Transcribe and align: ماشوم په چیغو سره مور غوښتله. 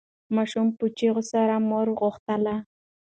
ماشوم 0.35 0.67
په 0.77 0.85
چیغو 0.97 1.23
سره 1.31 1.55
مور 1.69 1.87
غوښتله. 1.99 2.55